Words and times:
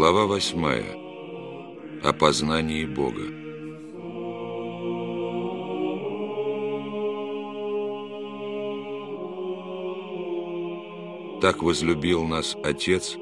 Глава 0.00 0.24
восьмая. 0.24 0.96
О 2.02 2.14
познании 2.14 2.86
Бога. 2.86 3.20
Так 11.42 11.62
возлюбил 11.62 12.24
нас 12.24 12.56
Отец, 12.64 13.18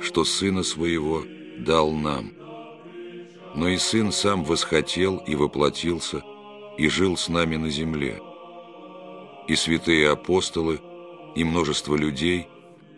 что 0.00 0.24
Сына 0.24 0.64
Своего 0.64 1.22
дал 1.58 1.92
нам. 1.92 2.32
Но 3.54 3.68
и 3.68 3.76
Сын 3.76 4.10
сам 4.10 4.42
восхотел 4.42 5.18
и 5.18 5.36
воплотился, 5.36 6.24
и 6.76 6.88
жил 6.88 7.16
с 7.16 7.28
нами 7.28 7.54
на 7.54 7.70
земле. 7.70 8.20
И 9.46 9.54
святые 9.54 10.10
апостолы, 10.10 10.80
и 11.36 11.44
множество 11.44 11.94
людей 11.94 12.48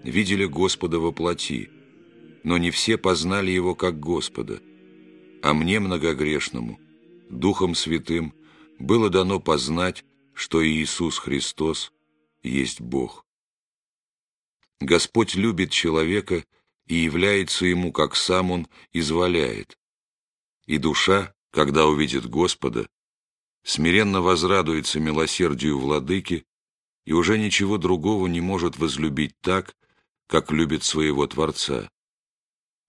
видели 0.03 0.47
Господа 0.47 0.99
во 0.99 1.13
плоти, 1.13 1.69
но 2.45 2.59
не 2.59 2.71
все 2.71 2.99
познали 2.99 3.51
Его 3.51 3.75
как 3.75 4.01
Господа. 4.01 4.61
А 5.43 5.55
мне, 5.55 5.81
многогрешному, 5.81 6.81
Духом 7.31 7.75
Святым, 7.75 8.35
было 8.79 9.11
дано 9.11 9.41
познать, 9.41 10.05
что 10.35 10.65
Иисус 10.67 11.19
Христос 11.19 11.93
есть 12.43 12.81
Бог. 12.81 13.25
Господь 14.81 15.35
любит 15.35 15.71
человека 15.71 16.45
и 16.87 16.97
является 16.97 17.67
ему, 17.67 17.93
как 17.93 18.17
сам 18.17 18.51
он 18.51 18.67
изволяет. 18.93 19.79
И 20.67 20.79
душа, 20.79 21.33
когда 21.51 21.87
увидит 21.87 22.29
Господа, 22.29 22.89
смиренно 23.63 24.21
возрадуется 24.21 24.99
милосердию 24.99 25.79
владыки 25.79 26.45
и 27.05 27.13
уже 27.13 27.39
ничего 27.39 27.79
другого 27.79 28.27
не 28.27 28.41
может 28.41 28.79
возлюбить 28.79 29.35
так, 29.41 29.77
как 30.27 30.51
любит 30.51 30.83
своего 30.83 31.27
Творца 31.27 31.89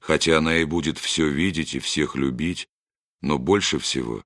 хотя 0.03 0.39
она 0.39 0.57
и 0.57 0.65
будет 0.65 0.97
все 0.97 1.29
видеть 1.29 1.75
и 1.75 1.79
всех 1.79 2.15
любить, 2.15 2.67
но 3.21 3.37
больше 3.37 3.79
всего 3.79 4.21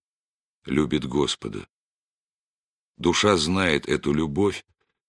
любит 0.65 1.05
Господа. 1.05 1.69
Душа 2.97 3.37
знает 3.37 3.87
эту 3.87 4.11
любовь, 4.11 4.65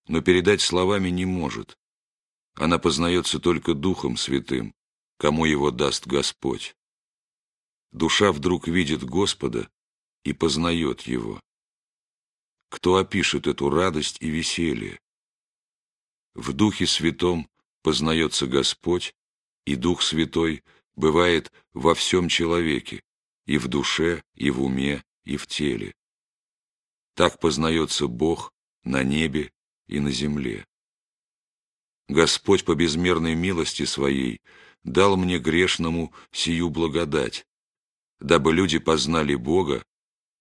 но 0.09 0.21
передать 0.21 0.61
словами 0.61 1.09
не 1.09 1.25
может. 1.25 1.79
Она 2.55 2.79
познается 2.79 3.39
только 3.39 3.73
Духом 3.73 4.19
Святым, 4.19 4.75
кому 5.17 5.47
его 5.47 5.71
даст 5.71 6.07
Господь. 6.07 6.77
Душа 7.91 8.31
вдруг 8.31 8.69
видит 8.69 9.03
Господа 9.03 9.71
и 10.23 10.35
познает 10.35 11.01
Его. 11.03 11.41
Кто 12.69 12.97
опишет 12.97 13.47
эту 13.47 13.71
радость 13.71 14.19
и 14.21 14.29
веселье? 14.29 15.01
В 16.35 16.53
Духе 16.53 16.87
Святом 16.87 17.49
познается 17.81 18.47
Господь, 18.47 19.15
и 19.69 19.77
Дух 19.77 20.01
Святой 20.01 20.65
бывает 20.97 21.53
во 21.75 21.95
всем 21.95 22.31
человеке, 22.31 23.03
и 23.45 23.59
в 23.59 23.69
душе, 23.69 24.23
и 24.35 24.49
в 24.49 24.63
уме, 24.63 25.05
и 25.25 25.37
в 25.37 25.47
теле. 25.47 25.95
Так 27.15 27.39
познается 27.39 28.07
Бог 28.07 28.51
на 28.85 29.03
небе 29.03 29.53
и 29.87 30.01
на 30.01 30.11
земле. 30.11 30.67
Господь 32.09 32.65
по 32.65 32.75
безмерной 32.75 33.35
милости 33.35 33.85
Своей 33.85 34.41
дал 34.85 35.19
мне 35.19 35.39
грешному 35.39 36.15
сию 36.33 36.71
благодать, 36.71 37.45
дабы 38.21 38.55
люди 38.55 38.79
познали 38.79 39.35
Бога 39.35 39.85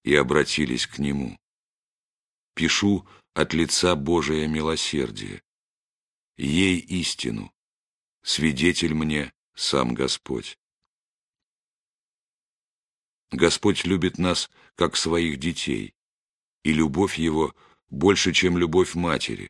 и 0.05 0.15
обратились 0.15 0.87
к 0.87 0.99
Нему. 0.99 1.37
Пишу 2.55 3.05
от 3.33 3.53
лица 3.53 3.93
Божия 3.97 4.47
милосердия. 4.47 5.41
Ей 6.37 6.79
истину, 6.79 7.51
свидетель 8.27 8.93
мне 8.93 9.31
сам 9.55 9.93
Господь. 9.93 10.57
Господь 13.31 13.85
любит 13.85 14.17
нас, 14.17 14.49
как 14.75 14.97
своих 14.97 15.39
детей, 15.39 15.95
и 16.63 16.73
любовь 16.73 17.17
Его 17.17 17.55
больше, 17.89 18.33
чем 18.33 18.57
любовь 18.57 18.95
матери, 18.95 19.49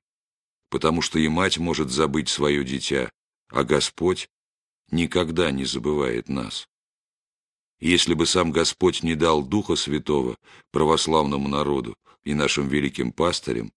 потому 0.69 1.01
что 1.01 1.17
и 1.17 1.27
мать 1.27 1.57
может 1.57 1.89
забыть 1.89 2.29
свое 2.29 2.63
дитя, 2.63 3.11
а 3.49 3.63
Господь 3.63 4.29
никогда 4.91 5.49
не 5.49 5.65
забывает 5.65 6.29
нас. 6.29 6.69
Если 7.79 8.13
бы 8.13 8.27
сам 8.27 8.51
Господь 8.51 9.01
не 9.01 9.15
дал 9.15 9.43
Духа 9.43 9.75
Святого 9.75 10.37
православному 10.71 11.47
народу 11.47 11.95
и 12.23 12.35
нашим 12.35 12.67
великим 12.67 13.11
пастырям, 13.11 13.73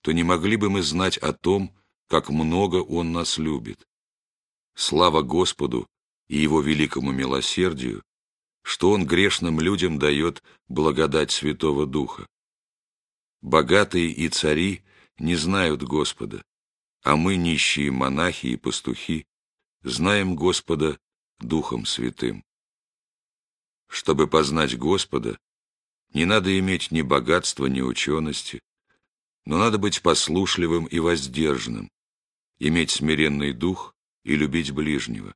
то 0.00 0.10
не 0.10 0.24
могли 0.24 0.56
бы 0.56 0.68
мы 0.68 0.82
знать 0.82 1.16
о 1.18 1.32
том, 1.32 1.72
как 2.08 2.28
много 2.28 2.76
Он 2.82 3.12
нас 3.12 3.38
любит. 3.38 3.86
Слава 4.74 5.22
Господу 5.22 5.86
и 6.28 6.38
Его 6.38 6.60
великому 6.60 7.12
милосердию, 7.12 8.02
что 8.62 8.90
Он 8.90 9.06
грешным 9.06 9.60
людям 9.60 9.98
дает 9.98 10.42
благодать 10.68 11.30
Святого 11.30 11.86
Духа. 11.86 12.26
Богатые 13.40 14.10
и 14.10 14.28
цари 14.28 14.82
не 15.18 15.36
знают 15.36 15.82
Господа, 15.82 16.42
а 17.02 17.16
мы, 17.16 17.36
нищие 17.36 17.90
монахи 17.90 18.46
и 18.46 18.56
пастухи, 18.56 19.26
знаем 19.82 20.36
Господа 20.36 20.98
Духом 21.40 21.84
Святым. 21.84 22.44
Чтобы 23.88 24.28
познать 24.28 24.78
Господа, 24.78 25.38
не 26.14 26.24
надо 26.24 26.56
иметь 26.58 26.90
ни 26.90 27.02
богатства, 27.02 27.66
ни 27.66 27.80
учености, 27.80 28.60
но 29.44 29.58
надо 29.58 29.78
быть 29.78 30.02
послушливым 30.02 30.86
и 30.86 30.98
воздержанным, 30.98 31.90
иметь 32.58 32.90
смиренный 32.90 33.52
дух 33.52 33.94
и 34.24 34.36
любить 34.36 34.72
ближнего. 34.72 35.34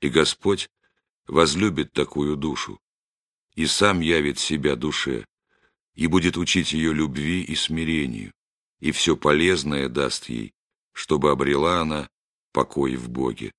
И 0.00 0.08
Господь 0.08 0.68
возлюбит 1.26 1.92
такую 1.92 2.36
душу, 2.36 2.80
и 3.54 3.66
сам 3.66 4.00
явит 4.00 4.38
себя 4.38 4.76
душе, 4.76 5.26
и 5.94 6.06
будет 6.06 6.36
учить 6.36 6.72
ее 6.72 6.92
любви 6.92 7.42
и 7.42 7.54
смирению, 7.54 8.32
и 8.80 8.90
все 8.92 9.16
полезное 9.16 9.88
даст 9.88 10.28
ей, 10.28 10.52
чтобы 10.92 11.30
обрела 11.30 11.80
она 11.80 12.08
покой 12.52 12.96
в 12.96 13.08
Боге. 13.08 13.52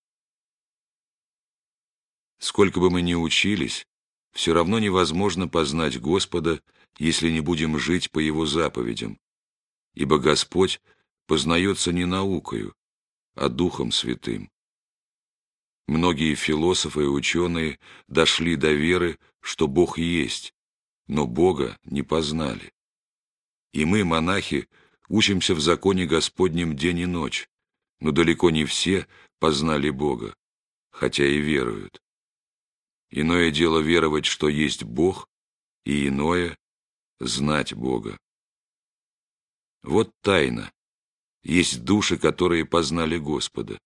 Сколько 2.39 2.79
бы 2.79 2.89
мы 2.89 3.01
ни 3.01 3.13
учились, 3.13 3.87
все 4.31 4.53
равно 4.53 4.79
невозможно 4.79 5.47
познать 5.47 5.99
Господа, 5.99 6.61
если 6.97 7.29
не 7.29 7.39
будем 7.39 7.79
жить 7.79 8.11
по 8.11 8.19
Его 8.19 8.45
заповедям, 8.45 9.17
ибо 9.93 10.19
Господь 10.19 10.81
познается 11.25 11.91
не 11.91 12.05
наукою, 12.05 12.75
а 13.33 13.49
Духом 13.49 13.91
Святым. 13.91 14.49
Многие 15.87 16.33
философы 16.33 17.03
и 17.03 17.07
ученые 17.07 17.79
дошли 18.07 18.55
до 18.55 18.71
веры, 18.71 19.19
что 19.39 19.67
Бог 19.67 19.97
есть, 19.97 20.53
но 21.07 21.27
Бога 21.27 21.77
не 21.83 22.01
познали. 22.01 22.73
И 23.71 23.85
мы, 23.85 24.03
монахи, 24.03 24.67
учимся 25.09 25.53
в 25.53 25.59
законе 25.59 26.05
Господнем 26.05 26.75
день 26.75 26.99
и 26.99 27.05
ночь, 27.05 27.47
но 27.99 28.11
далеко 28.11 28.49
не 28.49 28.65
все 28.65 29.07
познали 29.39 29.91
Бога, 29.91 30.35
хотя 30.91 31.25
и 31.25 31.37
веруют. 31.37 32.01
Иное 33.11 33.51
дело 33.51 33.79
веровать, 33.79 34.25
что 34.25 34.49
есть 34.49 34.83
Бог, 34.83 35.29
и 35.85 36.07
иное— 36.07 36.57
знать 37.19 37.73
Бога. 37.73 38.17
Вот 39.83 40.11
тайна. 40.21 40.71
Есть 41.43 41.83
души, 41.83 42.17
которые 42.17 42.65
познали 42.65 43.19
Господа. 43.19 43.77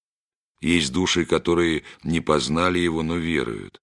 Есть 0.61 0.91
души, 0.91 1.25
которые 1.25 1.83
не 2.03 2.19
познали 2.19 2.79
его, 2.79 3.01
но 3.01 3.15
веруют. 3.15 3.81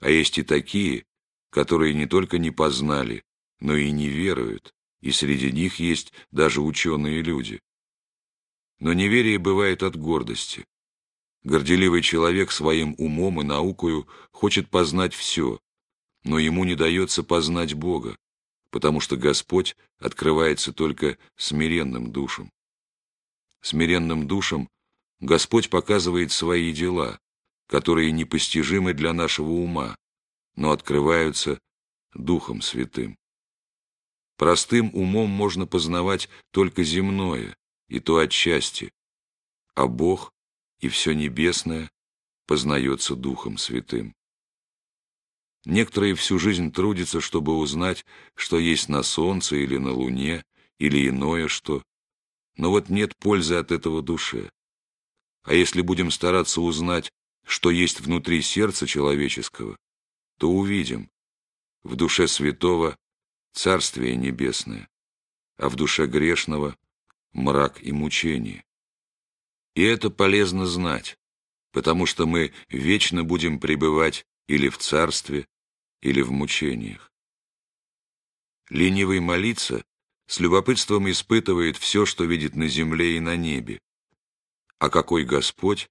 А 0.00 0.10
есть 0.10 0.38
и 0.38 0.42
такие, 0.42 1.04
которые 1.50 1.94
не 1.94 2.06
только 2.06 2.38
не 2.38 2.50
познали, 2.50 3.24
но 3.58 3.74
и 3.76 3.90
не 3.90 4.08
веруют, 4.08 4.74
и 5.00 5.12
среди 5.12 5.50
них 5.50 5.78
есть 5.78 6.12
даже 6.30 6.60
ученые 6.60 7.22
люди. 7.22 7.60
Но 8.78 8.92
неверие 8.92 9.38
бывает 9.38 9.82
от 9.82 9.96
гордости. 9.96 10.66
Горделивый 11.42 12.02
человек 12.02 12.50
своим 12.50 12.94
умом 12.98 13.40
и 13.40 13.44
наукою 13.44 14.06
хочет 14.30 14.68
познать 14.68 15.14
все, 15.14 15.58
но 16.22 16.38
ему 16.38 16.64
не 16.64 16.74
дается 16.74 17.22
познать 17.22 17.72
Бога, 17.74 18.16
потому 18.70 19.00
что 19.00 19.16
Господь 19.16 19.74
открывается 19.98 20.72
только 20.72 21.18
смиренным 21.36 22.12
душам. 22.12 22.50
Смиренным 23.62 24.26
душам 24.26 24.68
Господь 25.20 25.68
показывает 25.68 26.32
свои 26.32 26.72
дела, 26.72 27.20
которые 27.66 28.10
непостижимы 28.10 28.94
для 28.94 29.12
нашего 29.12 29.50
ума, 29.50 29.96
но 30.56 30.72
открываются 30.72 31.60
Духом 32.14 32.62
Святым. 32.62 33.18
Простым 34.36 34.90
умом 34.94 35.28
можно 35.28 35.66
познавать 35.66 36.28
только 36.50 36.82
земное, 36.82 37.54
и 37.88 38.00
то 38.00 38.16
отчасти, 38.16 38.90
а 39.74 39.86
Бог 39.86 40.32
и 40.80 40.88
все 40.88 41.12
небесное 41.12 41.90
познается 42.46 43.14
Духом 43.14 43.58
Святым. 43.58 44.14
Некоторые 45.66 46.14
всю 46.14 46.38
жизнь 46.38 46.72
трудятся, 46.72 47.20
чтобы 47.20 47.56
узнать, 47.56 48.06
что 48.34 48.58
есть 48.58 48.88
на 48.88 49.02
солнце 49.02 49.56
или 49.56 49.76
на 49.76 49.92
луне, 49.92 50.42
или 50.78 51.08
иное 51.08 51.48
что, 51.48 51.82
но 52.56 52.70
вот 52.70 52.88
нет 52.88 53.14
пользы 53.18 53.56
от 53.56 53.70
этого 53.70 54.00
душе. 54.02 54.50
А 55.42 55.54
если 55.54 55.80
будем 55.80 56.10
стараться 56.10 56.60
узнать, 56.60 57.10
что 57.44 57.70
есть 57.70 58.00
внутри 58.00 58.42
сердца 58.42 58.86
человеческого, 58.86 59.76
то 60.38 60.50
увидим 60.50 61.10
в 61.82 61.96
душе 61.96 62.28
святого 62.28 62.96
Царствие 63.52 64.14
Небесное, 64.16 64.88
а 65.56 65.68
в 65.68 65.76
душе 65.76 66.06
грешного— 66.06 66.76
мрак 67.32 67.82
и 67.82 67.90
мучение. 67.92 68.64
И 69.74 69.82
это 69.82 70.10
полезно 70.10 70.66
знать, 70.66 71.16
потому 71.72 72.06
что 72.06 72.26
мы 72.26 72.52
вечно 72.68 73.24
будем 73.24 73.58
пребывать 73.58 74.24
или 74.46 74.68
в 74.68 74.78
царстве, 74.78 75.46
или 76.00 76.22
в 76.22 76.30
мучениях. 76.30 77.10
Ленивый 78.68 79.20
молиться 79.20 79.84
с 80.26 80.38
любопытством 80.38 81.10
испытывает 81.10 81.76
все, 81.76 82.06
что 82.06 82.24
видит 82.24 82.54
на 82.54 82.68
земле 82.68 83.16
и 83.16 83.20
на 83.20 83.36
небе. 83.36 83.80
А 84.80 84.88
какой 84.88 85.24
Господь, 85.24 85.90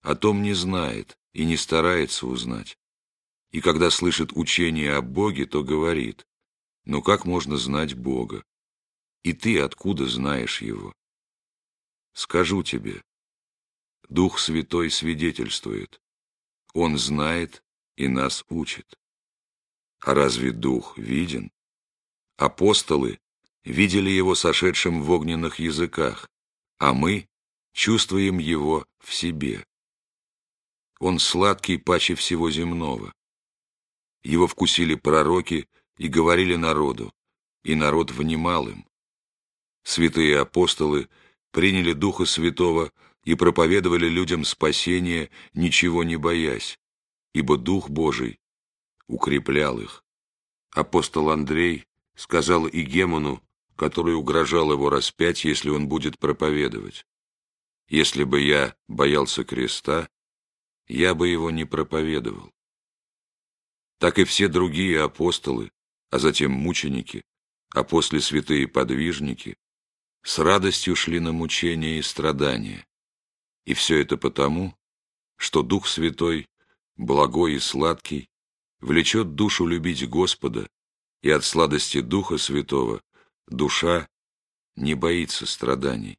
о 0.00 0.14
том 0.14 0.42
не 0.42 0.54
знает 0.54 1.18
и 1.32 1.44
не 1.44 1.56
старается 1.56 2.24
узнать. 2.28 2.78
И 3.50 3.60
когда 3.60 3.90
слышит 3.90 4.30
учение 4.32 4.94
о 4.94 5.02
Боге, 5.02 5.44
то 5.44 5.64
говорит, 5.64 6.24
«Ну 6.84 7.02
как 7.02 7.24
можно 7.24 7.56
знать 7.56 7.94
Бога? 7.94 8.44
И 9.24 9.32
ты 9.32 9.60
откуда 9.60 10.06
знаешь 10.06 10.62
Его?» 10.62 10.94
Скажу 12.12 12.62
тебе, 12.62 13.02
Дух 14.08 14.38
Святой 14.38 14.90
свидетельствует, 14.92 16.00
Он 16.74 16.96
знает 16.96 17.64
и 17.96 18.06
нас 18.06 18.44
учит. 18.48 18.96
А 19.98 20.14
разве 20.14 20.52
Дух 20.52 20.96
виден? 20.96 21.50
Апостолы 22.36 23.18
видели 23.64 24.10
его 24.10 24.36
сошедшим 24.36 25.02
в 25.02 25.10
огненных 25.10 25.58
языках, 25.58 26.30
а 26.78 26.94
мы 26.94 27.28
чувствуем 27.78 28.38
его 28.38 28.84
в 28.98 29.14
себе. 29.14 29.64
Он 30.98 31.20
сладкий 31.20 31.78
паче 31.78 32.16
всего 32.16 32.50
земного. 32.50 33.14
Его 34.24 34.48
вкусили 34.48 34.96
пророки 34.96 35.68
и 35.96 36.08
говорили 36.08 36.56
народу, 36.56 37.14
и 37.62 37.76
народ 37.76 38.10
внимал 38.10 38.68
им. 38.68 38.84
Святые 39.84 40.40
апостолы 40.40 41.08
приняли 41.52 41.92
Духа 41.92 42.24
Святого 42.24 42.90
и 43.22 43.36
проповедовали 43.36 44.08
людям 44.08 44.42
спасение, 44.44 45.30
ничего 45.54 46.02
не 46.02 46.16
боясь, 46.16 46.80
ибо 47.32 47.56
Дух 47.56 47.90
Божий 47.90 48.40
укреплял 49.06 49.78
их. 49.78 50.02
Апостол 50.72 51.30
Андрей 51.30 51.86
сказал 52.16 52.66
Игемону, 52.66 53.40
который 53.76 54.16
угрожал 54.16 54.72
его 54.72 54.90
распять, 54.90 55.44
если 55.44 55.70
он 55.70 55.86
будет 55.86 56.18
проповедовать. 56.18 57.06
Если 57.88 58.24
бы 58.24 58.40
я 58.40 58.76
боялся 58.86 59.44
креста, 59.44 60.08
я 60.86 61.14
бы 61.14 61.28
его 61.28 61.50
не 61.50 61.64
проповедовал. 61.64 62.52
Так 63.98 64.18
и 64.18 64.24
все 64.24 64.48
другие 64.48 65.02
апостолы, 65.02 65.72
а 66.10 66.18
затем 66.18 66.52
мученики, 66.52 67.24
а 67.70 67.84
после 67.84 68.20
святые 68.20 68.68
подвижники, 68.68 69.56
с 70.22 70.38
радостью 70.38 70.96
шли 70.96 71.18
на 71.20 71.32
мучения 71.32 71.98
и 71.98 72.02
страдания. 72.02 72.86
И 73.64 73.74
все 73.74 74.00
это 74.00 74.16
потому, 74.16 74.76
что 75.36 75.62
Дух 75.62 75.86
Святой, 75.86 76.46
благой 76.96 77.54
и 77.54 77.58
сладкий, 77.58 78.28
влечет 78.80 79.34
душу 79.34 79.66
любить 79.66 80.06
Господа 80.08 80.68
и 81.22 81.30
от 81.30 81.44
сладости 81.44 82.00
Духа 82.00 82.38
Святого 82.38 83.02
душа 83.46 84.08
не 84.76 84.94
боится 84.94 85.46
страданий. 85.46 86.18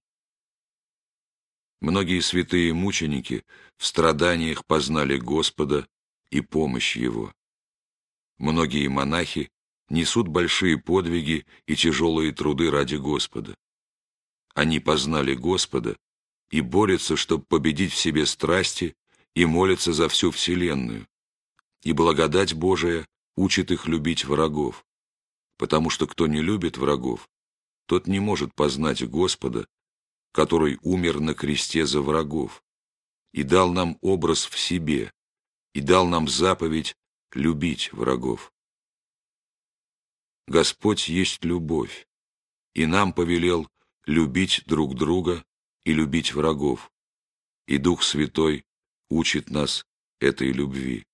Многие 1.82 2.20
святые 2.22 2.74
мученики 2.74 3.44
в 3.78 3.86
страданиях 3.86 4.66
познали 4.66 5.18
Господа 5.18 5.88
и 6.30 6.42
помощь 6.42 6.96
Его. 6.96 7.34
Многие 8.38 8.88
монахи 8.88 9.50
несут 9.90 10.28
большие 10.28 10.78
подвиги 10.78 11.46
и 11.66 11.76
тяжелые 11.76 12.34
труды 12.34 12.70
ради 12.70 12.96
Господа. 12.96 13.56
Они 14.54 14.80
познали 14.80 15.36
Господа 15.36 15.98
и 16.52 16.62
борются, 16.62 17.16
чтобы 17.16 17.46
победить 17.46 17.94
в 17.94 17.98
себе 17.98 18.26
страсти 18.26 18.96
и 19.36 19.46
молятся 19.46 19.94
за 19.94 20.10
всю 20.10 20.32
вселенную. 20.32 21.08
И 21.84 21.94
благодать 21.94 22.54
Божия 22.54 23.08
учит 23.36 23.72
их 23.72 23.88
любить 23.88 24.26
врагов 24.26 24.86
потому 25.60 25.90
что 25.90 26.08
кто 26.08 26.26
не 26.26 26.42
любит 26.42 26.78
врагов, 26.78 27.30
тот 27.86 28.08
не 28.08 28.22
может 28.22 28.56
познать 28.56 29.04
Господа, 29.08 29.68
который 30.32 30.80
умер 30.82 31.20
на 31.20 31.34
кресте 31.34 31.86
за 31.86 32.02
врагов, 32.02 32.64
и 33.32 33.44
дал 33.44 33.72
нам 33.72 33.98
образ 34.02 34.46
в 34.46 34.58
себе, 34.60 35.12
и 35.74 35.82
дал 35.82 36.08
нам 36.08 36.28
заповедь 36.28 36.96
любить 37.34 37.94
врагов. 37.94 38.52
Господь 40.48 41.10
есть 41.10 41.44
любовь, 41.44 42.08
и 42.74 42.86
нам 42.86 43.14
повелел 43.14 43.68
любить 44.06 44.64
друг 44.66 44.96
друга 44.96 45.44
и 45.84 45.94
любить 45.94 46.34
врагов, 46.34 46.92
и 47.68 47.78
Дух 47.78 48.04
Святой 48.04 48.66
учит 49.10 49.50
нас 49.50 49.86
этой 50.20 50.52
любви. 50.52 51.06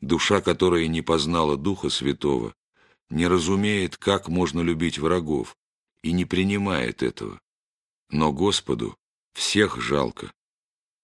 Душа, 0.00 0.40
которая 0.40 0.86
не 0.86 1.02
познала 1.02 1.56
Духа 1.56 1.88
Святого, 1.88 2.54
не 3.10 3.26
разумеет, 3.26 3.96
как 3.96 4.28
можно 4.28 4.60
любить 4.60 4.98
врагов, 4.98 5.56
и 6.02 6.12
не 6.12 6.24
принимает 6.24 7.02
этого. 7.02 7.40
Но 8.10 8.32
Господу 8.32 8.96
всех 9.34 9.80
жалко, 9.80 10.32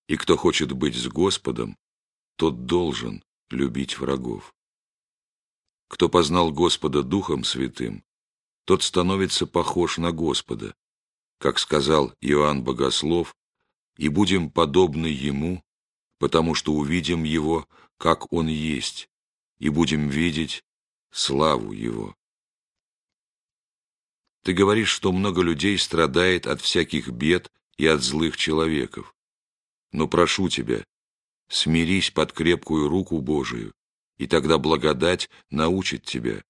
и 0.08 0.16
кто 0.16 0.36
хочет 0.36 0.72
быть 0.72 0.96
с 0.96 1.06
Господом, 1.06 1.76
тот 2.36 2.64
должен 2.64 3.22
любить 3.50 3.98
врагов. 3.98 4.54
Кто 5.88 6.08
познал 6.08 6.50
Господа 6.50 7.02
Духом 7.02 7.44
Святым, 7.44 8.04
тот 8.64 8.82
становится 8.82 9.46
похож 9.46 9.98
на 9.98 10.12
Господа, 10.12 10.74
как 11.38 11.58
сказал 11.58 12.14
Иоанн 12.22 12.64
Богослов, 12.64 13.36
и 13.98 14.08
будем 14.08 14.50
подобны 14.50 15.06
Ему, 15.06 15.62
потому 16.18 16.54
что 16.54 16.72
увидим 16.72 17.24
Его, 17.24 17.68
как 17.98 18.32
Он 18.32 18.48
есть, 18.48 19.10
и 19.58 19.68
будем 19.68 20.08
видеть, 20.08 20.64
славу 21.10 21.72
Его. 21.72 22.16
Ты 24.44 24.52
говоришь, 24.52 24.90
что 24.90 25.10
много 25.10 25.40
людей 25.40 25.78
страдает 25.78 26.46
от 26.46 26.60
всяких 26.60 27.08
бед 27.08 27.50
и 27.78 27.86
от 27.86 28.02
злых 28.02 28.36
человеков. 28.36 29.14
Но 29.90 30.06
прошу 30.06 30.50
тебя, 30.50 30.84
смирись 31.48 32.10
под 32.10 32.32
крепкую 32.32 32.90
руку 32.90 33.22
Божию, 33.22 33.72
и 34.18 34.26
тогда 34.26 34.58
благодать 34.58 35.30
научит 35.48 36.04
тебя, 36.04 36.44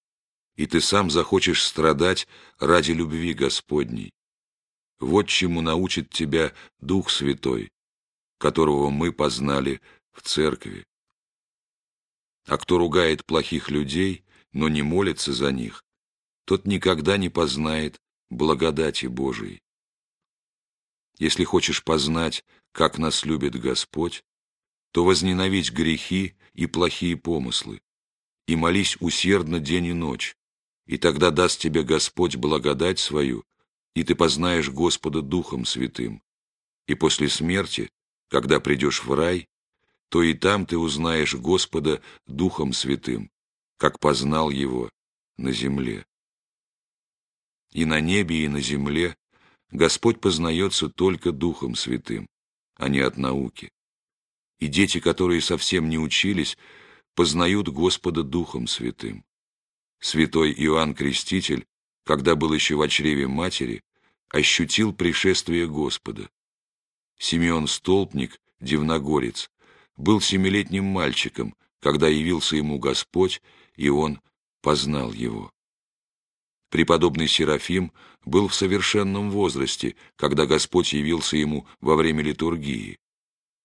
и 0.56 0.66
ты 0.66 0.80
сам 0.80 1.08
захочешь 1.08 1.62
страдать 1.62 2.26
ради 2.58 2.90
любви 2.90 3.32
Господней. 3.32 4.12
Вот 4.98 5.28
чему 5.28 5.60
научит 5.60 6.10
тебя 6.10 6.52
Дух 6.80 7.10
Святой, 7.10 7.70
которого 8.38 8.90
мы 8.90 9.12
познали 9.12 9.80
в 10.10 10.22
церкви. 10.22 10.84
А 12.46 12.58
кто 12.58 12.76
ругает 12.76 13.24
плохих 13.24 13.70
людей, 13.70 14.24
но 14.52 14.68
не 14.68 14.82
молится 14.82 15.32
за 15.32 15.52
них, 15.52 15.83
тот 16.44 16.66
никогда 16.66 17.16
не 17.16 17.28
познает 17.28 18.00
благодати 18.30 19.06
Божией. 19.06 19.62
Если 21.18 21.44
хочешь 21.44 21.84
познать, 21.84 22.44
как 22.72 22.98
нас 22.98 23.24
любит 23.24 23.54
Господь, 23.54 24.24
то 24.92 25.04
возненавидь 25.04 25.72
грехи 25.72 26.34
и 26.52 26.66
плохие 26.66 27.16
помыслы, 27.16 27.80
и 28.46 28.56
молись 28.56 28.96
усердно 29.00 29.60
день 29.60 29.86
и 29.86 29.92
ночь, 29.92 30.36
и 30.86 30.98
тогда 30.98 31.30
даст 31.30 31.60
тебе 31.60 31.82
Господь 31.82 32.36
благодать 32.36 32.98
свою, 32.98 33.44
и 33.94 34.02
ты 34.04 34.14
познаешь 34.14 34.70
Господа 34.70 35.22
Духом 35.22 35.64
Святым. 35.64 36.22
И 36.86 36.94
после 36.94 37.28
смерти, 37.28 37.90
когда 38.28 38.60
придешь 38.60 39.04
в 39.04 39.12
рай, 39.14 39.48
то 40.08 40.22
и 40.22 40.34
там 40.34 40.66
ты 40.66 40.76
узнаешь 40.76 41.34
Господа 41.34 42.02
Духом 42.26 42.72
Святым, 42.72 43.30
как 43.78 43.98
познал 43.98 44.50
его 44.50 44.90
на 45.36 45.52
земле. 45.52 46.04
И 47.74 47.84
на 47.84 48.00
небе, 48.00 48.44
и 48.44 48.48
на 48.48 48.60
земле 48.60 49.16
Господь 49.70 50.20
познается 50.20 50.88
только 50.88 51.32
Духом 51.32 51.74
Святым, 51.74 52.26
а 52.76 52.88
не 52.88 53.00
от 53.00 53.18
науки. 53.18 53.70
И 54.60 54.68
дети, 54.68 55.00
которые 55.00 55.40
совсем 55.42 55.88
не 55.90 55.98
учились, 55.98 56.56
познают 57.14 57.68
Господа 57.68 58.22
Духом 58.22 58.66
Святым. 58.66 59.24
Святой 60.00 60.52
Иоанн 60.52 60.94
Креститель, 60.94 61.66
когда 62.04 62.36
был 62.36 62.52
еще 62.54 62.76
в 62.76 62.88
чреве 62.88 63.26
матери, 63.26 63.82
ощутил 64.30 64.94
пришествие 64.94 65.66
Господа. 65.66 66.30
Симеон 67.18 67.66
Столпник, 67.66 68.40
дивногорец, 68.60 69.50
был 69.96 70.20
семилетним 70.20 70.84
мальчиком, 70.84 71.54
когда 71.80 72.08
явился 72.08 72.56
ему 72.56 72.78
Господь 72.78 73.42
и 73.76 73.88
он 73.88 74.20
познал 74.62 75.12
его. 75.12 75.53
Преподобный 76.70 77.28
Серафим 77.28 77.92
был 78.24 78.48
в 78.48 78.54
совершенном 78.54 79.30
возрасте, 79.30 79.96
когда 80.16 80.46
Господь 80.46 80.92
явился 80.92 81.36
ему 81.36 81.66
во 81.80 81.96
время 81.96 82.22
литургии, 82.22 82.98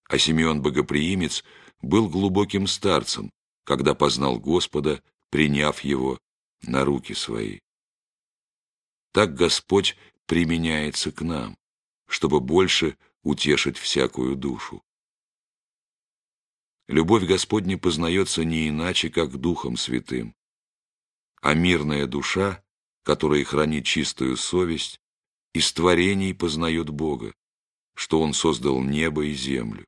а 0.07 0.17
Симеон 0.17 0.61
Богоприимец 0.61 1.43
был 1.81 2.09
глубоким 2.09 2.67
старцем, 2.67 3.31
когда 3.63 3.93
познал 3.95 4.39
Господа, 4.39 5.03
приняв 5.29 5.81
его 5.81 6.19
на 6.61 6.85
руки 6.85 7.13
свои. 7.13 7.59
Так 9.11 9.33
Господь 9.33 9.97
применяется 10.25 11.11
к 11.11 11.21
нам, 11.21 11.57
чтобы 12.07 12.39
больше 12.39 12.97
утешить 13.23 13.77
всякую 13.77 14.35
душу. 14.35 14.83
Любовь 16.87 17.23
Господня 17.23 17.77
познается 17.77 18.43
не 18.43 18.69
иначе, 18.69 19.09
как 19.09 19.37
Духом 19.37 19.77
Святым, 19.77 20.35
а 21.41 21.53
мирная 21.53 22.07
душа, 22.07 22.63
которая 23.09 23.43
хранит 23.43 23.85
чистую 23.87 24.37
совесть, 24.37 25.01
из 25.55 25.73
творений 25.73 26.35
познает 26.35 26.91
Бога, 26.91 27.33
что 27.95 28.21
Он 28.21 28.33
создал 28.33 28.83
небо 28.83 29.25
и 29.25 29.33
землю. 29.33 29.83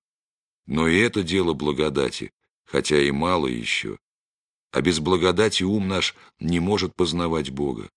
Но 0.66 0.88
и 0.88 0.98
это 0.98 1.22
дело 1.22 1.54
благодати, 1.54 2.32
хотя 2.66 3.00
и 3.00 3.12
мало 3.12 3.46
еще. 3.46 4.00
А 4.72 4.82
без 4.82 5.00
благодати 5.00 5.62
ум 5.62 5.88
наш 5.88 6.16
не 6.40 6.60
может 6.60 6.96
познавать 6.96 7.52
Бога. 7.52 7.92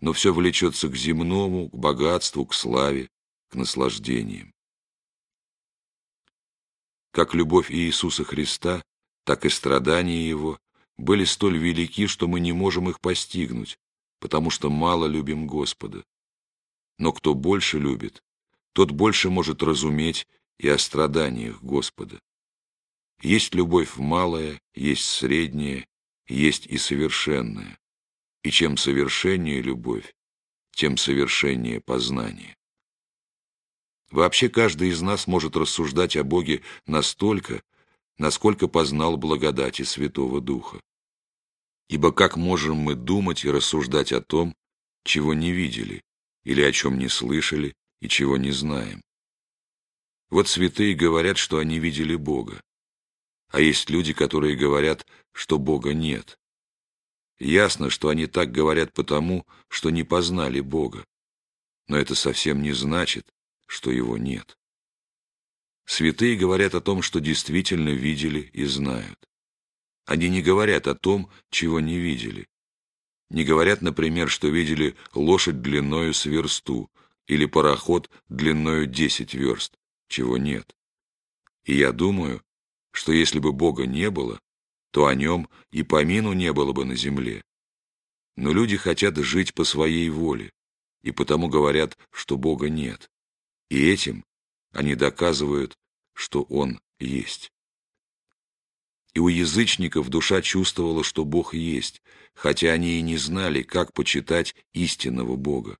Но 0.00 0.12
все 0.12 0.34
влечется 0.34 0.90
к 0.90 0.96
земному, 0.96 1.70
к 1.70 1.74
богатству, 1.74 2.44
к 2.44 2.52
славе, 2.52 3.08
к 3.48 3.54
наслаждениям. 3.54 4.52
Как 7.10 7.32
любовь 7.32 7.70
Иисуса 7.72 8.22
Христа, 8.22 8.82
так 9.24 9.46
и 9.46 9.48
страдания 9.48 10.28
Его 10.28 10.58
были 10.98 11.24
столь 11.24 11.56
велики, 11.56 12.06
что 12.06 12.28
мы 12.28 12.38
не 12.38 12.52
можем 12.52 12.90
их 12.90 13.00
постигнуть, 13.00 13.78
потому 14.22 14.50
что 14.50 14.70
мало 14.70 15.06
любим 15.06 15.48
Господа. 15.48 16.04
Но 16.96 17.12
кто 17.12 17.34
больше 17.34 17.80
любит, 17.80 18.22
тот 18.72 18.92
больше 18.92 19.30
может 19.30 19.64
разуметь 19.64 20.28
и 20.58 20.68
о 20.68 20.78
страданиях 20.78 21.60
Господа. 21.60 22.20
Есть 23.20 23.52
любовь 23.52 23.96
малая, 23.96 24.62
есть 24.76 25.06
средняя, 25.06 25.88
есть 26.28 26.66
и 26.66 26.78
совершенная. 26.78 27.80
И 28.44 28.52
чем 28.52 28.76
совершеннее 28.76 29.60
любовь, 29.60 30.14
тем 30.70 30.98
совершеннее 30.98 31.80
познание. 31.80 32.56
Вообще 34.12 34.48
каждый 34.48 34.90
из 34.90 35.02
нас 35.02 35.26
может 35.26 35.56
рассуждать 35.56 36.14
о 36.16 36.22
Боге 36.22 36.62
настолько, 36.86 37.60
насколько 38.18 38.68
познал 38.68 39.16
благодати 39.16 39.82
Святого 39.82 40.40
Духа. 40.40 40.80
Ибо 41.88 42.12
как 42.12 42.36
можем 42.36 42.76
мы 42.76 42.94
думать 42.94 43.44
и 43.44 43.50
рассуждать 43.50 44.12
о 44.12 44.20
том, 44.20 44.54
чего 45.04 45.34
не 45.34 45.52
видели, 45.52 46.02
или 46.44 46.62
о 46.62 46.72
чем 46.72 46.98
не 46.98 47.08
слышали 47.08 47.74
и 48.00 48.08
чего 48.08 48.36
не 48.36 48.50
знаем? 48.50 49.02
Вот 50.30 50.48
святые 50.48 50.94
говорят, 50.94 51.36
что 51.36 51.58
они 51.58 51.78
видели 51.78 52.16
Бога. 52.16 52.62
А 53.48 53.60
есть 53.60 53.90
люди, 53.90 54.14
которые 54.14 54.56
говорят, 54.56 55.06
что 55.32 55.58
Бога 55.58 55.92
нет. 55.92 56.38
Ясно, 57.38 57.90
что 57.90 58.08
они 58.08 58.26
так 58.26 58.50
говорят 58.50 58.92
потому, 58.92 59.46
что 59.68 59.90
не 59.90 60.04
познали 60.04 60.60
Бога. 60.60 61.04
Но 61.88 61.98
это 61.98 62.14
совсем 62.14 62.62
не 62.62 62.72
значит, 62.72 63.28
что 63.66 63.90
Его 63.90 64.16
нет. 64.16 64.56
Святые 65.84 66.36
говорят 66.36 66.74
о 66.74 66.80
том, 66.80 67.02
что 67.02 67.20
действительно 67.20 67.90
видели 67.90 68.40
и 68.52 68.64
знают. 68.64 69.28
Они 70.04 70.28
не 70.28 70.42
говорят 70.42 70.86
о 70.86 70.94
том, 70.94 71.30
чего 71.50 71.80
не 71.80 71.98
видели. 71.98 72.48
Не 73.30 73.44
говорят, 73.44 73.82
например, 73.82 74.28
что 74.28 74.48
видели 74.48 74.96
лошадь 75.14 75.62
длиною 75.62 76.12
с 76.12 76.26
версту 76.26 76.90
или 77.26 77.46
пароход 77.46 78.10
длиною 78.28 78.86
десять 78.86 79.34
верст, 79.34 79.78
чего 80.08 80.36
нет. 80.36 80.74
И 81.64 81.76
я 81.76 81.92
думаю, 81.92 82.42
что 82.92 83.12
если 83.12 83.38
бы 83.38 83.52
Бога 83.52 83.86
не 83.86 84.10
было, 84.10 84.40
то 84.90 85.06
о 85.06 85.14
нем 85.14 85.48
и 85.70 85.82
помину 85.82 86.32
не 86.32 86.52
было 86.52 86.72
бы 86.72 86.84
на 86.84 86.94
земле. 86.94 87.42
Но 88.36 88.52
люди 88.52 88.76
хотят 88.76 89.16
жить 89.16 89.54
по 89.54 89.64
своей 89.64 90.10
воле, 90.10 90.52
и 91.02 91.12
потому 91.12 91.48
говорят, 91.48 91.96
что 92.10 92.36
Бога 92.36 92.68
нет. 92.68 93.08
И 93.70 93.90
этим 93.90 94.24
они 94.72 94.94
доказывают, 94.94 95.78
что 96.14 96.42
Он 96.42 96.80
есть. 96.98 97.50
И 99.14 99.18
у 99.18 99.28
язычников 99.28 100.08
душа 100.08 100.40
чувствовала, 100.40 101.04
что 101.04 101.24
Бог 101.24 101.54
есть, 101.54 102.02
хотя 102.34 102.72
они 102.72 102.98
и 102.98 103.02
не 103.02 103.16
знали, 103.16 103.62
как 103.62 103.92
почитать 103.92 104.54
истинного 104.72 105.36
Бога. 105.36 105.76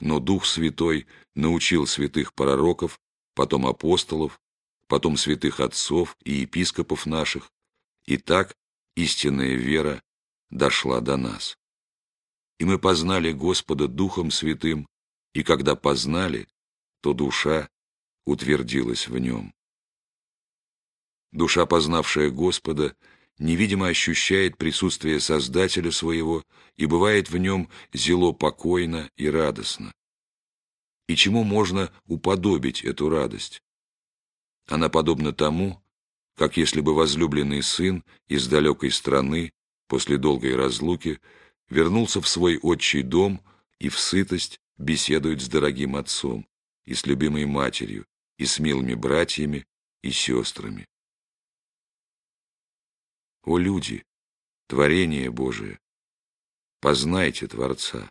Но 0.00 0.20
Дух 0.20 0.46
Святой 0.46 1.06
научил 1.34 1.86
святых 1.86 2.32
пророков 2.32 3.00
потом 3.34 3.66
апостолов, 3.66 4.40
потом 4.86 5.16
святых 5.16 5.60
отцов 5.60 6.16
и 6.24 6.32
епископов 6.32 7.06
наших, 7.06 7.52
и 8.06 8.16
так 8.16 8.56
истинная 8.96 9.54
вера 9.54 10.02
дошла 10.50 11.00
до 11.00 11.16
нас. 11.16 11.56
И 12.58 12.64
мы 12.64 12.78
познали 12.78 13.32
Господа 13.32 13.86
Духом 13.86 14.30
Святым, 14.30 14.88
и 15.34 15.42
когда 15.42 15.76
познали, 15.76 16.48
то 17.00 17.12
душа 17.12 17.68
утвердилась 18.24 19.06
в 19.06 19.18
нем. 19.18 19.52
Душа, 21.32 21.66
познавшая 21.66 22.30
Господа, 22.30 22.94
невидимо 23.38 23.88
ощущает 23.88 24.56
присутствие 24.56 25.20
Создателя 25.20 25.90
своего 25.90 26.42
и 26.76 26.86
бывает 26.86 27.30
в 27.30 27.36
нем 27.36 27.68
зело 27.92 28.32
покойно 28.32 29.10
и 29.16 29.28
радостно 29.28 29.92
и 31.08 31.16
чему 31.16 31.42
можно 31.42 31.90
уподобить 32.06 32.84
эту 32.84 33.08
радость. 33.08 33.62
Она 34.68 34.88
подобна 34.88 35.32
тому, 35.32 35.82
как 36.36 36.56
если 36.56 36.80
бы 36.80 36.94
возлюбленный 36.94 37.62
сын 37.62 38.04
из 38.28 38.46
далекой 38.46 38.90
страны 38.92 39.52
после 39.88 40.18
долгой 40.18 40.54
разлуки 40.54 41.18
вернулся 41.70 42.20
в 42.20 42.28
свой 42.28 42.58
отчий 42.58 43.02
дом 43.02 43.40
и 43.80 43.88
в 43.88 43.98
сытость 43.98 44.60
беседует 44.76 45.40
с 45.40 45.48
дорогим 45.48 45.96
отцом 45.96 46.46
и 46.84 46.94
с 46.94 47.06
любимой 47.06 47.46
матерью, 47.46 48.06
и 48.36 48.44
с 48.44 48.58
милыми 48.58 48.94
братьями 48.94 49.66
и 50.02 50.10
сестрами. 50.10 50.86
О 53.48 53.56
люди, 53.56 54.04
творение 54.66 55.30
Божие, 55.30 55.80
познайте 56.82 57.46
Творца. 57.46 58.10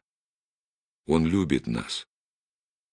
Он 1.06 1.27
любит 1.27 1.67
нас. 1.67 2.08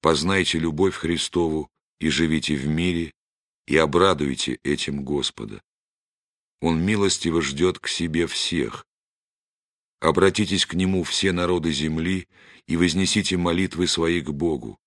Познайте 0.03 0.59
любовь 0.59 0.95
Христову 0.95 1.71
и 2.01 2.11
живите 2.11 2.55
в 2.55 2.67
мире, 2.67 3.15
и 3.67 3.79
обрадуйте 3.79 4.59
этим 4.63 5.07
Господа. 5.07 5.63
Он 6.61 6.85
милостиво 6.85 7.41
ждет 7.41 7.79
к 7.79 7.89
себе 7.89 8.27
всех. 8.27 8.85
Обратитесь 10.01 10.67
к 10.67 10.75
Нему 10.75 11.03
все 11.03 11.33
народы 11.33 11.73
земли 11.73 12.29
и 12.67 12.77
вознесите 12.77 13.39
молитвы 13.39 13.87
свои 13.87 14.21
к 14.21 14.29
Богу. 14.29 14.79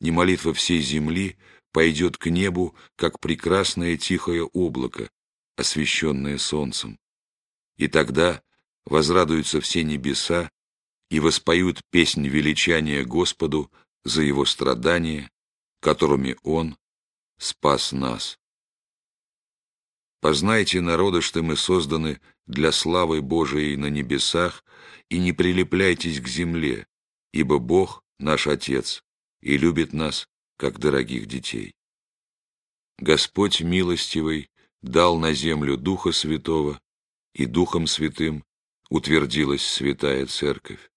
Не 0.00 0.12
молитва 0.12 0.54
всей 0.54 0.80
земли 0.80 1.36
пойдет 1.72 2.16
к 2.16 2.30
небу, 2.30 2.74
как 2.96 3.20
прекрасное 3.20 3.98
тихое 3.98 4.44
облако, 4.44 5.10
освещенное 5.56 6.38
солнцем. 6.38 6.98
И 7.76 7.88
тогда 7.88 8.42
возрадуются 8.84 9.60
все 9.60 9.84
небеса 9.84 10.50
и 11.10 11.20
воспоют 11.20 11.82
песнь 11.90 12.26
величания 12.26 13.04
Господу 13.04 13.70
за 14.04 14.22
его 14.22 14.44
страдания, 14.44 15.30
которыми 15.80 16.36
он 16.42 16.76
спас 17.38 17.92
нас. 17.92 18.38
Познайте, 20.20 20.80
народы, 20.80 21.22
что 21.22 21.42
мы 21.42 21.56
созданы 21.56 22.20
для 22.46 22.72
славы 22.72 23.22
Божией 23.22 23.76
на 23.76 23.86
небесах, 23.86 24.64
и 25.08 25.18
не 25.18 25.32
прилепляйтесь 25.32 26.20
к 26.20 26.28
земле, 26.28 26.86
ибо 27.32 27.58
Бог 27.58 28.04
наш 28.18 28.46
Отец 28.46 29.02
и 29.40 29.56
любит 29.56 29.92
нас, 29.92 30.28
как 30.56 30.78
дорогих 30.78 31.26
детей. 31.26 31.74
Господь 32.98 33.62
милостивый 33.62 34.49
дал 34.82 35.18
на 35.18 35.32
землю 35.32 35.76
Духа 35.76 36.12
Святого, 36.12 36.80
и 37.34 37.46
Духом 37.46 37.86
Святым 37.86 38.44
утвердилась 38.88 39.64
Святая 39.64 40.26
Церковь. 40.26 40.90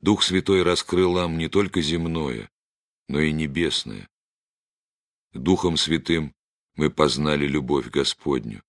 Дух 0.00 0.22
Святой 0.22 0.62
раскрыл 0.62 1.14
нам 1.14 1.38
не 1.38 1.48
только 1.48 1.82
земное, 1.82 2.50
но 3.08 3.20
и 3.20 3.32
небесное. 3.32 4.08
Духом 5.32 5.76
Святым 5.76 6.34
мы 6.76 6.90
познали 6.90 7.46
любовь 7.46 7.90
Господню. 7.90 8.62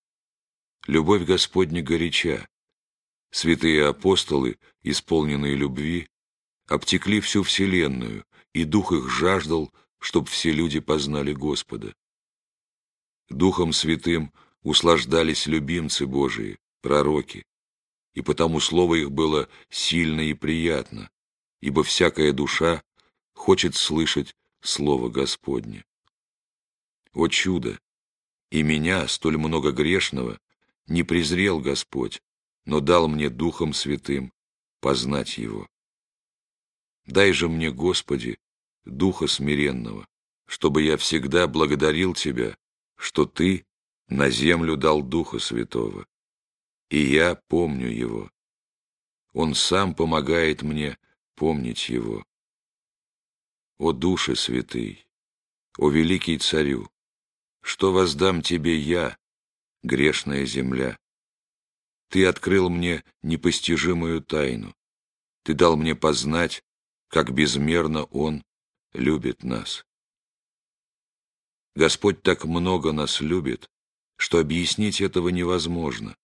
Любовь 0.87 1.23
Господня 1.23 1.81
горяча. 1.81 2.47
Святые 3.31 3.87
апостолы, 3.87 4.57
исполненные 4.83 5.55
любви, 5.55 6.07
обтекли 6.67 7.19
всю 7.19 7.43
вселенную, 7.43 8.25
и 8.53 8.63
Дух 8.63 8.91
их 8.91 9.09
жаждал, 9.09 9.73
чтоб 9.99 10.29
все 10.29 10.51
люди 10.51 10.79
познали 10.79 11.33
Господа. 11.33 11.95
Духом 13.29 13.73
Святым 13.73 14.31
услаждались 14.61 15.47
любимцы 15.47 16.05
Божии, 16.05 16.59
пророки, 16.81 17.45
и 18.13 18.21
потому 18.21 18.59
слово 18.59 18.95
их 18.95 19.11
было 19.11 19.49
сильно 19.69 20.21
и 20.21 20.33
приятно, 20.33 21.09
ибо 21.59 21.83
всякая 21.83 22.31
душа 22.33 22.83
хочет 23.33 23.75
слышать 23.75 24.35
Слово 24.61 25.09
Господне. 25.09 25.85
О 27.13 27.27
чудо! 27.27 27.79
И 28.49 28.63
меня, 28.63 29.07
столь 29.07 29.37
много 29.37 29.71
грешного, 29.71 30.39
не 30.87 31.03
презрел 31.03 31.59
Господь, 31.59 32.21
но 32.65 32.79
дал 32.79 33.07
мне 33.07 33.29
Духом 33.29 33.73
Святым 33.73 34.33
познать 34.79 35.37
Его. 35.37 35.67
Дай 37.05 37.31
же 37.31 37.49
мне, 37.49 37.71
Господи, 37.71 38.39
Духа 38.85 39.27
смиренного, 39.27 40.07
чтобы 40.45 40.83
я 40.83 40.97
всегда 40.97 41.47
благодарил 41.47 42.13
Тебя, 42.13 42.57
что 42.95 43.25
Ты 43.25 43.65
на 44.07 44.29
землю 44.29 44.77
дал 44.77 45.01
Духа 45.01 45.39
Святого, 45.39 46.07
и 46.89 46.99
я 46.99 47.35
помню 47.47 47.89
Его. 47.89 48.31
Он 49.33 49.53
сам 49.55 49.95
помогает 49.95 50.61
мне 50.61 50.97
помнить 51.35 51.89
Его. 51.89 52.25
О 53.77 53.91
Душе 53.91 54.35
Святый, 54.35 55.05
о 55.77 55.89
Великий 55.89 56.37
Царю, 56.37 56.89
что 57.61 57.91
воздам 57.91 58.41
Тебе 58.41 58.77
я, 58.77 59.17
грешная 59.83 60.45
земля? 60.45 60.97
Ты 62.09 62.25
открыл 62.25 62.69
мне 62.69 63.03
непостижимую 63.23 64.21
тайну. 64.21 64.73
Ты 65.43 65.53
дал 65.53 65.75
мне 65.75 65.95
познать, 65.95 66.63
как 67.09 67.33
безмерно 67.33 68.05
Он 68.05 68.43
любит 68.93 69.43
нас. 69.43 69.85
Господь 71.75 72.21
так 72.21 72.45
много 72.45 72.93
нас 72.93 73.19
любит, 73.19 73.69
что 74.17 74.39
объяснить 74.39 75.01
этого 75.01 75.29
невозможно, 75.29 76.15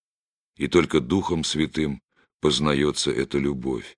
и 0.55 0.67
только 0.67 1.01
Духом 1.01 1.43
Святым 1.43 2.01
познается 2.39 3.11
эта 3.11 3.37
любовь, 3.37 3.97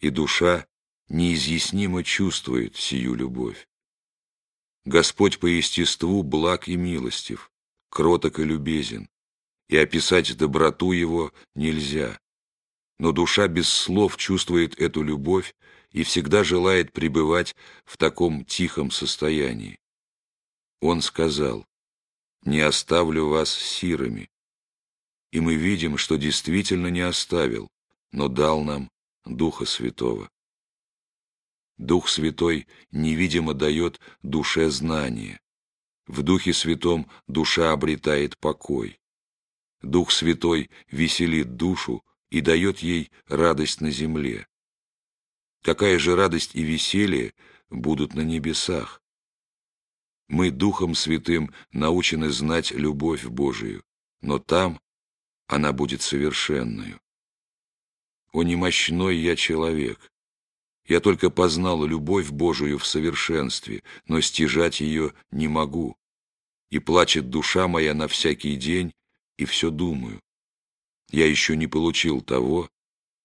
и 0.00 0.10
душа 0.10 0.66
неизъяснимо 1.08 2.04
чувствует 2.04 2.76
сию 2.76 3.14
любовь. 3.14 3.66
Господь 4.84 5.38
по 5.38 5.46
естеству 5.46 6.22
благ 6.22 6.68
и 6.68 6.76
милостив, 6.76 7.50
кроток 7.88 8.38
и 8.38 8.44
любезен, 8.44 9.08
и 9.68 9.78
описать 9.78 10.36
доброту 10.36 10.92
Его 10.92 11.32
нельзя. 11.54 12.20
Но 12.98 13.12
душа 13.12 13.48
без 13.48 13.68
слов 13.68 14.18
чувствует 14.18 14.78
эту 14.78 15.02
любовь 15.02 15.54
и 15.90 16.02
всегда 16.02 16.44
желает 16.44 16.92
пребывать 16.92 17.56
в 17.86 17.96
таком 17.96 18.44
тихом 18.44 18.90
состоянии. 18.90 19.78
Он 20.84 21.00
сказал, 21.00 21.66
«Не 22.42 22.60
оставлю 22.60 23.28
вас 23.28 23.50
сирами». 23.50 24.28
И 25.32 25.40
мы 25.40 25.54
видим, 25.54 25.96
что 25.96 26.16
действительно 26.16 26.88
не 26.88 27.00
оставил, 27.00 27.70
но 28.12 28.28
дал 28.28 28.62
нам 28.62 28.90
Духа 29.24 29.64
Святого. 29.64 30.30
Дух 31.78 32.10
Святой 32.10 32.68
невидимо 32.90 33.54
дает 33.54 33.98
душе 34.22 34.68
знание. 34.68 35.40
В 36.06 36.22
Духе 36.22 36.52
Святом 36.52 37.10
душа 37.28 37.72
обретает 37.72 38.36
покой. 38.36 39.00
Дух 39.80 40.10
Святой 40.10 40.68
веселит 40.90 41.56
душу 41.56 42.04
и 42.28 42.42
дает 42.42 42.80
ей 42.80 43.10
радость 43.26 43.80
на 43.80 43.90
земле. 43.90 44.46
Какая 45.62 45.98
же 45.98 46.14
радость 46.14 46.54
и 46.54 46.62
веселье 46.62 47.32
будут 47.70 48.12
на 48.12 48.20
небесах? 48.20 49.00
Мы 50.28 50.50
Духом 50.50 50.94
Святым 50.94 51.52
научены 51.72 52.30
знать 52.30 52.70
любовь 52.70 53.24
Божию, 53.24 53.84
но 54.22 54.38
там 54.38 54.80
она 55.46 55.72
будет 55.72 56.02
совершенную. 56.02 57.00
О 58.32 58.42
немощной 58.42 59.16
я 59.16 59.36
человек! 59.36 60.10
Я 60.86 61.00
только 61.00 61.30
познал 61.30 61.84
любовь 61.84 62.30
Божию 62.30 62.78
в 62.78 62.86
совершенстве, 62.86 63.82
но 64.06 64.20
стяжать 64.20 64.80
ее 64.80 65.14
не 65.30 65.48
могу. 65.48 65.96
И 66.70 66.78
плачет 66.78 67.30
душа 67.30 67.68
моя 67.68 67.94
на 67.94 68.08
всякий 68.08 68.56
день, 68.56 68.92
и 69.36 69.44
все 69.44 69.70
думаю. 69.70 70.20
Я 71.10 71.26
еще 71.26 71.56
не 71.56 71.66
получил 71.66 72.20
того, 72.20 72.68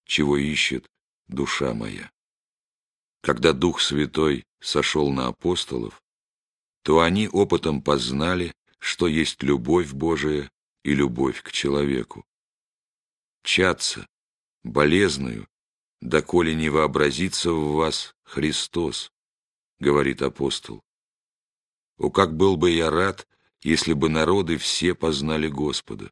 чего 0.04 0.36
ищет 0.36 0.88
душа 1.28 1.74
моя. 1.74 2.10
Когда 3.20 3.52
Дух 3.52 3.80
Святой 3.80 4.44
сошел 4.60 5.10
на 5.10 5.26
апостолов, 5.26 5.99
то 6.82 7.00
они 7.00 7.28
опытом 7.28 7.82
познали, 7.82 8.54
что 8.78 9.06
есть 9.06 9.42
любовь 9.42 9.92
Божия 9.92 10.50
и 10.82 10.94
любовь 10.94 11.42
к 11.42 11.52
человеку. 11.52 12.24
Чаться, 13.42 14.06
болезную, 14.62 15.46
доколе 16.00 16.54
не 16.54 16.68
вообразится 16.68 17.52
в 17.52 17.74
вас 17.74 18.14
Христос, 18.22 19.12
говорит 19.78 20.22
апостол. 20.22 20.82
О, 21.98 22.10
как 22.10 22.34
был 22.34 22.56
бы 22.56 22.70
я 22.70 22.90
рад, 22.90 23.26
если 23.62 23.92
бы 23.92 24.08
народы 24.08 24.56
все 24.56 24.94
познали 24.94 25.48
Господа. 25.48 26.10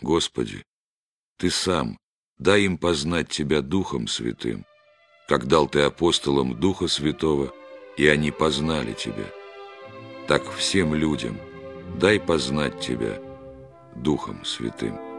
Господи, 0.00 0.64
Ты 1.36 1.50
сам, 1.50 1.98
дай 2.38 2.62
им 2.62 2.78
познать 2.78 3.28
Тебя 3.28 3.60
Духом 3.60 4.08
Святым, 4.08 4.64
как 5.28 5.46
дал 5.46 5.68
Ты 5.68 5.80
апостолам 5.80 6.58
Духа 6.58 6.88
Святого, 6.88 7.54
и 7.98 8.06
они 8.06 8.30
познали 8.30 8.94
Тебя. 8.94 9.30
Так 10.28 10.42
всем 10.52 10.94
людям 10.94 11.38
дай 12.00 12.20
познать 12.20 12.80
Тебя 12.80 13.18
Духом 13.96 14.44
Святым. 14.44 15.11